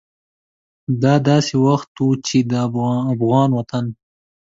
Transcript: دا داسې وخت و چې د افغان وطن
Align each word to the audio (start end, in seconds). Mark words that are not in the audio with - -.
دا 1.01 1.13
داسې 1.29 1.53
وخت 1.67 1.91
و 2.03 2.07
چې 2.27 2.37
د 2.49 2.51
افغان 3.15 3.49
وطن 3.57 3.85